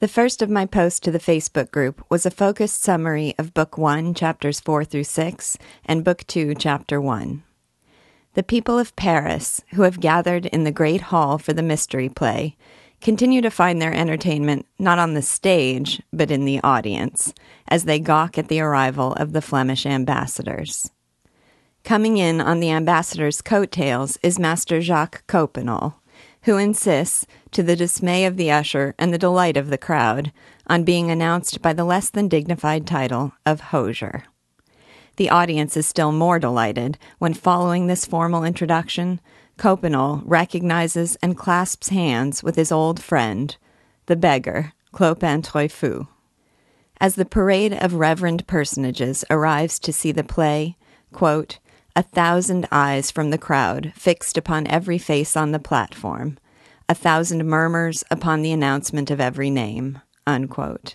[0.00, 3.76] The first of my posts to the Facebook group was a focused summary of Book
[3.76, 7.42] 1, chapters 4 through 6, and Book 2, chapter 1.
[8.34, 12.56] The people of Paris, who have gathered in the great hall for the mystery play,
[13.00, 17.34] continue to find their entertainment not on the stage, but in the audience,
[17.66, 20.92] as they gawk at the arrival of the Flemish ambassadors.
[21.82, 25.94] Coming in on the ambassador's coattails is Master Jacques Coppenole,
[26.48, 30.32] who insists, to the dismay of the usher and the delight of the crowd,
[30.66, 34.24] on being announced by the less than dignified title of Hosier.
[35.16, 39.20] The audience is still more delighted when, following this formal introduction,
[39.58, 43.54] Coppenole recognizes and clasps hands with his old friend,
[44.06, 46.08] the beggar, Clopin Trouillefou.
[46.98, 50.78] As the parade of reverend personages arrives to see the play,
[51.12, 51.58] quote,
[51.98, 56.38] a thousand eyes from the crowd fixed upon every face on the platform,
[56.88, 60.00] a thousand murmurs upon the announcement of every name.
[60.24, 60.94] Unquote.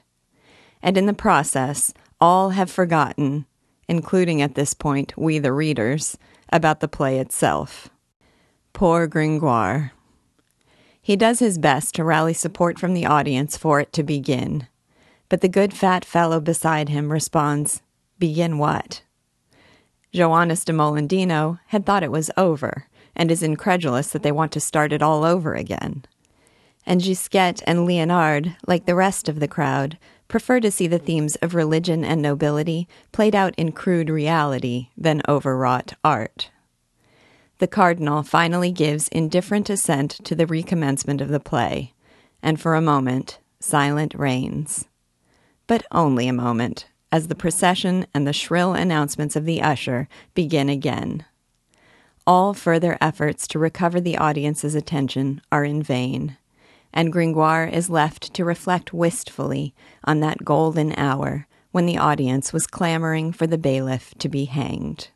[0.81, 3.45] And in the process, all have forgotten,
[3.89, 6.17] including at this point we the readers,
[6.53, 7.89] about the play itself.
[8.71, 9.91] Poor Gringoire.
[11.01, 14.67] He does his best to rally support from the audience for it to begin,
[15.27, 17.81] but the good fat fellow beside him responds,
[18.19, 19.01] Begin what?
[20.13, 24.59] Joannes de Molendino had thought it was over, and is incredulous that they want to
[24.59, 26.05] start it all over again.
[26.85, 29.97] And Gisquette and Liénarde, like the rest of the crowd,
[30.27, 35.21] prefer to see the themes of religion and nobility played out in crude reality than
[35.27, 36.49] overwrought art
[37.63, 41.93] the cardinal finally gives indifferent assent to the recommencement of the play,
[42.41, 44.83] and for a moment, silent reigns.
[45.65, 50.67] But only a moment, as the procession and the shrill announcements of the usher begin
[50.67, 51.23] again.
[52.25, 56.37] All further efforts to recover the audience's attention are in vain,
[56.91, 62.65] and Gringoire is left to reflect wistfully on that golden hour when the audience was
[62.65, 65.09] clamoring for the bailiff to be hanged.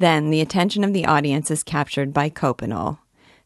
[0.00, 2.98] Then the attention of the audience is captured by Coppenole,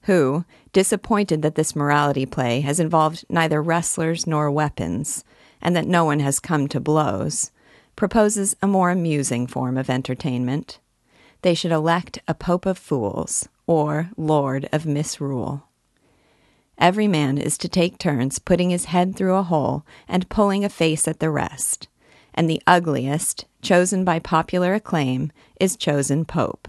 [0.04, 5.22] who, disappointed that this morality play has involved neither wrestlers nor weapons,
[5.61, 7.50] and that no one has come to blows,
[7.94, 10.78] proposes a more amusing form of entertainment.
[11.43, 15.65] They should elect a Pope of Fools, or Lord of Misrule.
[16.78, 20.69] Every man is to take turns putting his head through a hole and pulling a
[20.69, 21.88] face at the rest
[22.37, 26.69] and the ugliest, chosen by popular acclaim, is chosen pope.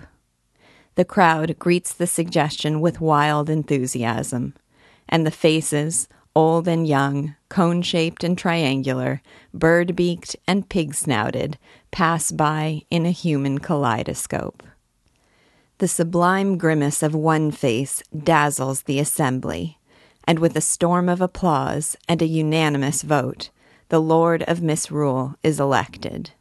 [0.96, 4.56] The crowd greets the suggestion with wild enthusiasm,
[5.10, 9.24] and the faces, old and young, cone shaped and triangular,
[9.56, 11.58] bird beaked and pig snouted,
[11.90, 14.62] pass by in a human kaleidoscope.
[15.80, 19.80] The sublime grimace of one face dazzles the assembly,
[20.26, 23.50] and with a storm of applause and a unanimous vote,
[23.90, 26.34] the Lord of Misrule is elected.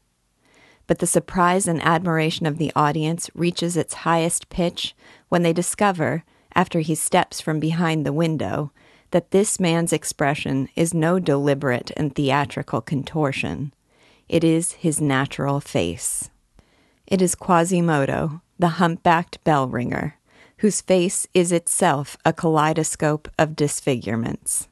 [0.87, 4.95] But the surprise and admiration of the audience reaches its highest pitch
[5.31, 6.23] when they discover,
[6.55, 8.73] after he steps from behind the window,
[9.17, 13.73] that this man's expression is no deliberate and theatrical contortion.
[14.29, 16.29] It is his natural face.
[17.07, 20.19] It is Quasimodo, the humpbacked bell ringer,
[20.59, 24.69] whose face is itself a kaleidoscope of disfigurements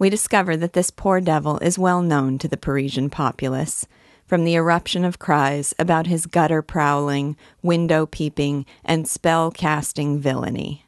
[0.00, 3.86] we discover that this poor devil is well known to the Parisian populace,
[4.26, 10.86] from the eruption of cries about his gutter prowling, window peeping, and spell casting villainy.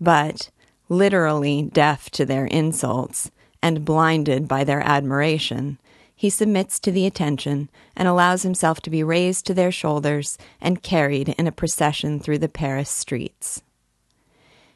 [0.00, 0.50] But,
[0.88, 3.30] literally deaf to their insults,
[3.62, 5.78] and blinded by their admiration,
[6.14, 10.82] he submits to the attention and allows himself to be raised to their shoulders and
[10.82, 13.62] carried in a procession through the Paris streets.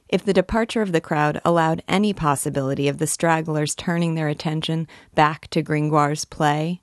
[0.08, 4.86] If the departure of the crowd allowed any possibility of the stragglers turning their attention
[5.14, 6.82] back to Gringoire's play,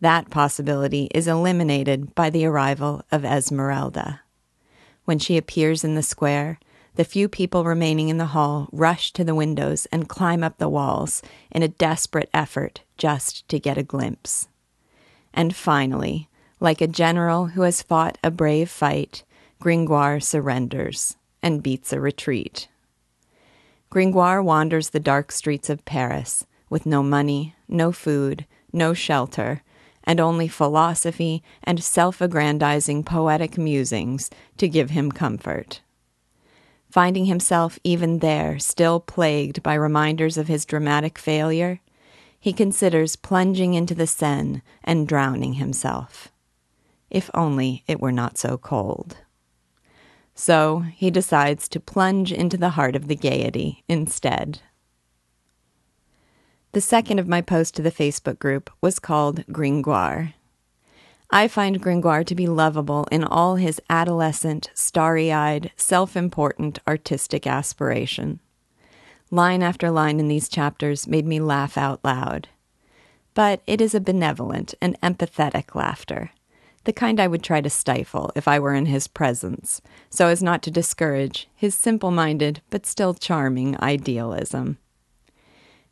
[0.00, 4.22] that possibility is eliminated by the arrival of Esmeralda.
[5.04, 6.58] When she appears in the square,
[6.94, 10.68] the few people remaining in the hall rush to the windows and climb up the
[10.68, 14.48] walls in a desperate effort just to get a glimpse.
[15.32, 16.28] And finally,
[16.58, 19.24] like a general who has fought a brave fight,
[19.60, 22.68] Gringoire surrenders and beats a retreat.
[23.90, 29.62] Gringoire wanders the dark streets of Paris with no money, no food, no shelter,
[30.04, 35.80] and only philosophy and self aggrandizing poetic musings to give him comfort.
[36.90, 41.80] Finding himself even there still plagued by reminders of his dramatic failure,
[42.38, 46.32] he considers plunging into the Seine and drowning himself.
[47.08, 49.18] If only it were not so cold.
[50.34, 54.60] So he decides to plunge into the heart of the gaiety instead.
[56.72, 60.34] The second of my posts to the Facebook group was called Gringoire.
[61.32, 67.46] I find Gringoire to be lovable in all his adolescent, starry eyed, self important artistic
[67.46, 68.40] aspiration.
[69.30, 72.48] Line after line in these chapters made me laugh out loud.
[73.32, 76.32] But it is a benevolent and empathetic laughter,
[76.82, 80.42] the kind I would try to stifle if I were in his presence, so as
[80.42, 84.78] not to discourage his simple minded but still charming idealism.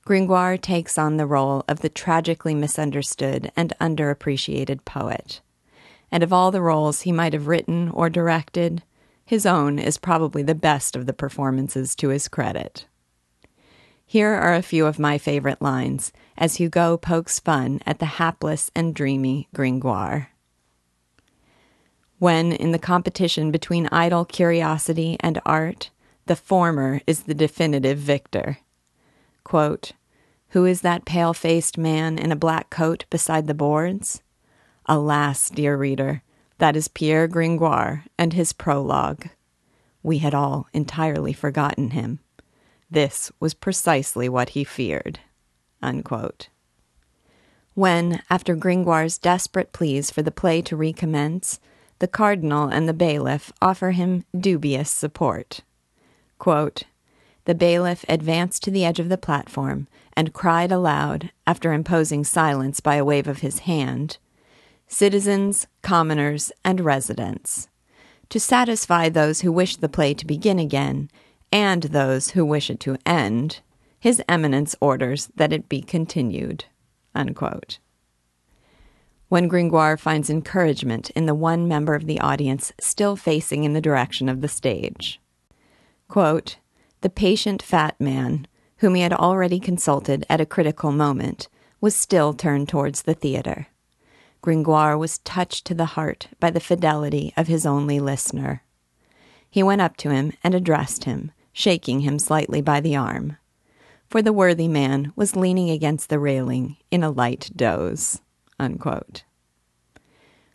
[0.09, 5.43] Gringoire takes on the role of the tragically misunderstood and underappreciated poet.
[6.11, 8.83] And of all the roles he might have written or directed,
[9.27, 12.87] his own is probably the best of the performances to his credit.
[14.07, 18.71] Here are a few of my favorite lines as Hugo pokes fun at the hapless
[18.75, 20.31] and dreamy Gringoire.
[22.19, 25.91] When, in the competition between idle curiosity and art,
[26.25, 28.61] the former is the definitive victor.
[29.45, 29.93] Quote,
[30.51, 34.23] Who is that pale faced man in a black coat beside the boards?
[34.87, 36.23] Alas, dear reader,
[36.59, 39.29] that is Pierre Gringoire and his prologue.
[40.03, 42.21] We had all entirely forgotten him.
[42.91, 45.21] This was precisely what he feared.
[45.83, 46.49] Unquote.
[47.75, 51.61] When, after Gringoire's desperate pleas for the play to recommence,
[51.99, 55.61] the cardinal and the bailiff offer him dubious support.
[56.39, 56.85] Quote,
[57.49, 62.79] the bailiff advanced to the edge of the platform and cried aloud, after imposing silence
[62.79, 64.19] by a wave of his hand
[64.87, 67.69] Citizens, commoners, and residents.
[68.29, 71.11] To satisfy those who wish the play to begin again,
[71.51, 73.61] and those who wish it to end,
[73.99, 76.65] His Eminence orders that it be continued.
[77.15, 77.79] Unquote.
[79.29, 83.81] When Gringoire finds encouragement in the one member of the audience still facing in the
[83.83, 85.21] direction of the stage.
[86.09, 86.57] Quote,
[87.01, 88.47] the patient fat man,
[88.79, 91.49] whom he had already consulted at a critical moment,
[91.81, 93.69] was still turned towards the theater.
[94.41, 98.63] Gringoire was touched to the heart by the fidelity of his only listener.
[99.51, 103.37] He went up to him and addressed him, shaking him slightly by the arm.
[104.09, 108.21] For the worthy man was leaning against the railing in a light doze.
[108.59, 109.25] Unquote.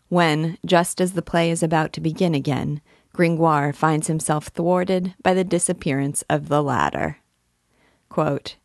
[0.08, 2.80] When, just as the play is about to begin again,
[3.14, 7.18] Gringoire finds himself thwarted by the disappearance of the latter.
[8.10, 8.56] Quote,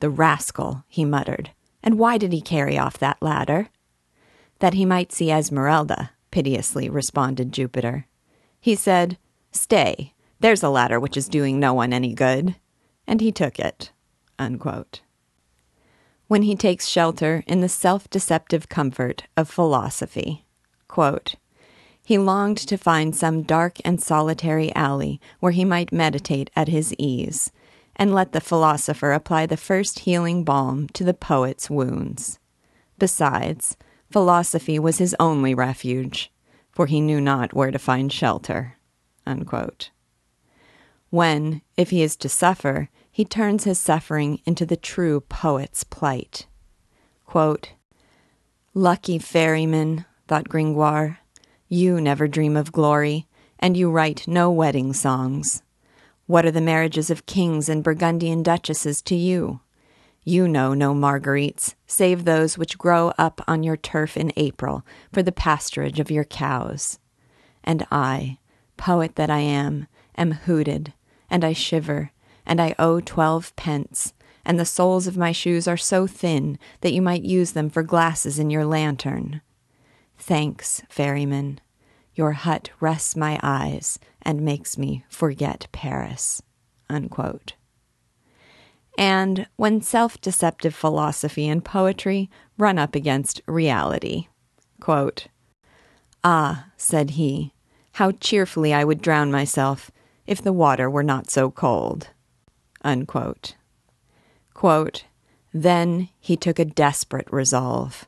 [0.00, 1.50] the rascal, he muttered.
[1.82, 3.68] And why did he carry off that ladder?
[4.58, 8.06] That he might see Esmeralda, piteously responded Jupiter.
[8.60, 9.16] He said,
[9.50, 12.56] Stay, there's a ladder which is doing no one any good.
[13.06, 13.92] And he took it.
[14.38, 15.00] Unquote.
[16.28, 20.44] When he takes shelter in the self deceptive comfort of philosophy.
[20.88, 21.36] Quote,
[22.06, 26.94] he longed to find some dark and solitary alley where he might meditate at his
[26.98, 27.50] ease,
[27.96, 32.38] and let the philosopher apply the first healing balm to the poet's wounds.
[32.96, 33.76] Besides,
[34.08, 36.30] philosophy was his only refuge,
[36.70, 38.76] for he knew not where to find shelter.
[39.26, 39.90] Unquote
[41.10, 46.46] when, if he is to suffer, he turns his suffering into the true poet's plight.
[47.24, 47.70] Quote,
[48.74, 51.18] Lucky ferryman, thought Gringoire,
[51.68, 53.26] you never dream of glory,
[53.58, 55.62] and you write no wedding songs.
[56.26, 59.60] What are the marriages of kings and Burgundian duchesses to you?
[60.24, 65.22] You know no marguerites, save those which grow up on your turf in April for
[65.22, 66.98] the pasturage of your cows.
[67.62, 68.38] And I,
[68.76, 69.86] poet that I am,
[70.16, 70.92] am hooted,
[71.30, 72.10] and I shiver,
[72.44, 74.12] and I owe twelve pence,
[74.44, 77.82] and the soles of my shoes are so thin that you might use them for
[77.82, 79.42] glasses in your lantern.
[80.18, 81.60] Thanks, ferryman.
[82.16, 86.42] Your hut rests my eyes and makes me forget Paris.
[86.88, 87.52] Unquote.
[88.98, 94.28] And when self deceptive philosophy and poetry run up against reality.
[94.80, 95.26] Quote,
[96.24, 97.52] ah, said he,
[97.92, 99.90] how cheerfully I would drown myself
[100.26, 102.08] if the water were not so cold.
[102.82, 103.56] Unquote.
[104.54, 105.04] Quote,
[105.52, 108.06] then he took a desperate resolve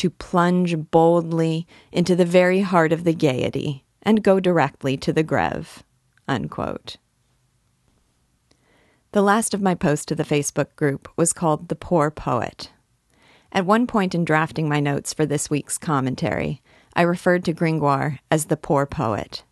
[0.00, 5.22] to plunge boldly into the very heart of the gaiety and go directly to the
[5.22, 5.82] Greve.
[6.26, 6.96] Unquote.
[9.12, 12.70] The last of my posts to the Facebook group was called The Poor Poet.
[13.52, 16.62] At one point in drafting my notes for this week's commentary,
[16.96, 19.42] I referred to Gringoire as the poor poet.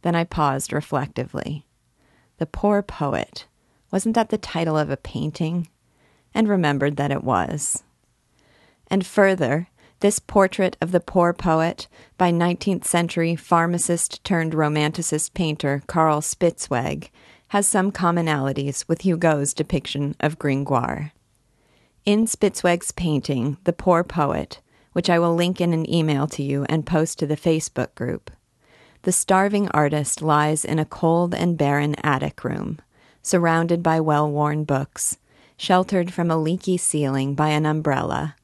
[0.00, 1.66] Then I paused reflectively.
[2.38, 3.46] The Poor Poet.
[3.90, 5.68] Wasn't that the title of a painting?
[6.32, 7.82] And remembered that it was.
[8.86, 9.68] And further,
[10.00, 17.10] this portrait of the poor poet by 19th century pharmacist turned romanticist painter Karl Spitzweg
[17.48, 21.12] has some commonalities with Hugo's depiction of Gringoire.
[22.06, 24.60] In Spitzweg's painting, The Poor Poet,
[24.92, 28.30] which I will link in an email to you and post to the Facebook group,
[29.02, 32.78] the starving artist lies in a cold and barren attic room,
[33.22, 35.18] surrounded by well worn books,
[35.56, 38.36] sheltered from a leaky ceiling by an umbrella,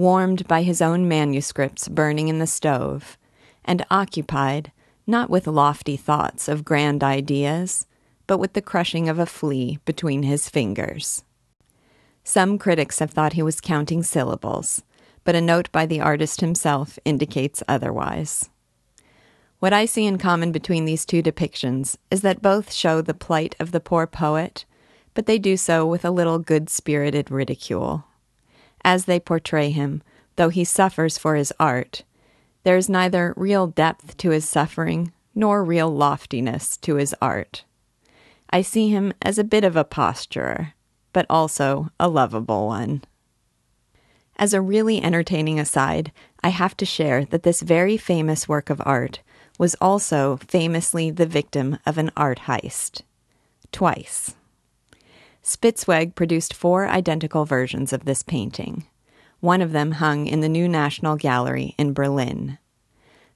[0.00, 3.18] warmed by his own manuscripts burning in the stove,
[3.66, 4.72] and occupied
[5.06, 7.86] not with lofty thoughts of grand ideas,
[8.26, 11.22] but with the crushing of a flea between his fingers.
[12.24, 14.82] Some critics have thought he was counting syllables,
[15.22, 18.48] but a note by the artist himself indicates otherwise.
[19.58, 23.54] What I see in common between these two depictions is that both show the plight
[23.60, 24.64] of the poor poet,
[25.12, 28.06] but they do so with a little good spirited ridicule.
[28.84, 30.02] As they portray him,
[30.36, 32.04] though he suffers for his art,
[32.62, 37.64] there is neither real depth to his suffering nor real loftiness to his art.
[38.50, 40.72] I see him as a bit of a posturer,
[41.12, 43.02] but also a lovable one.
[44.36, 48.80] As a really entertaining aside, I have to share that this very famous work of
[48.84, 49.20] art
[49.58, 53.02] was also famously the victim of an art heist.
[53.72, 54.34] Twice.
[55.50, 58.84] Spitzweg produced four identical versions of this painting.
[59.40, 62.58] One of them hung in the New National Gallery in Berlin.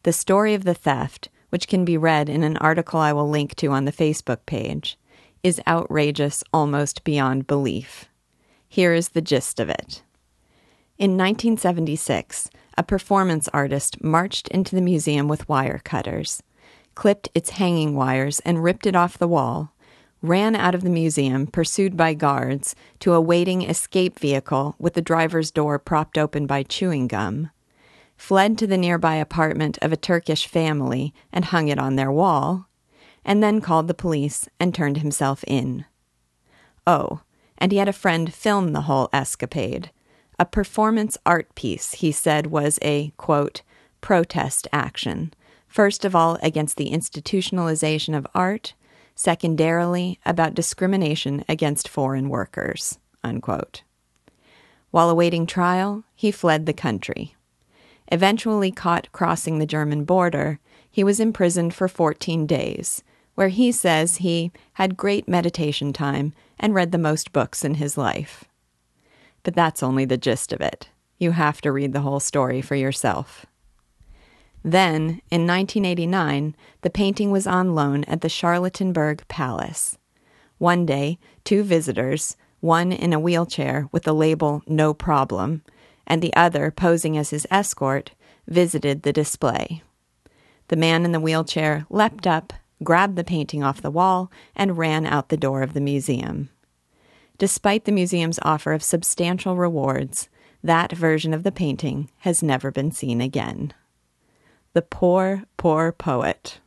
[0.04, 3.56] The story of the theft, which can be read in an article I will link
[3.56, 4.97] to on the Facebook page,
[5.42, 8.04] is outrageous almost beyond belief.
[8.68, 10.04] Here is the gist of it.
[10.97, 16.44] In 1976, a performance artist marched into the museum with wire cutters,
[16.94, 19.73] clipped its hanging wires, and ripped it off the wall,
[20.24, 25.02] ran out of the museum, pursued by guards, to a waiting escape vehicle with the
[25.02, 27.50] driver's door propped open by chewing gum,
[28.16, 32.68] fled to the nearby apartment of a Turkish family and hung it on their wall,
[33.22, 35.84] and then called the police and turned himself in.
[36.86, 37.20] Oh,
[37.58, 39.90] and he had a friend film the whole escapade.
[40.38, 43.60] A performance art piece, he said, was a, quote,
[44.00, 45.34] protest action,
[45.68, 48.72] first of all against the institutionalization of art,
[49.14, 52.99] secondarily about discrimination against foreign workers.
[53.23, 53.83] Unquote.
[54.90, 57.35] While awaiting trial, he fled the country.
[58.12, 63.02] Eventually caught crossing the German border, he was imprisoned for 14 days,
[63.35, 67.99] where he says he had great meditation time and read the most books in his
[67.99, 68.44] life.
[69.42, 70.88] But that's only the gist of it.
[71.18, 73.47] You have to read the whole story for yourself.
[74.64, 79.99] Then, in 1989, the painting was on loan at the Charlottenburg Palace.
[80.56, 85.62] One day, two visitors, one in a wheelchair with the label No Problem,
[86.06, 88.12] and the other posing as his escort,
[88.49, 89.83] visited the display.
[90.68, 95.04] The man in the wheelchair leapt up, grabbed the painting off the wall, and ran
[95.04, 96.49] out the door of the museum.
[97.37, 100.30] Despite the museum's offer of substantial rewards,
[100.62, 103.75] that version of the painting has never been seen again.
[104.74, 106.58] The Poor, Poor Poet.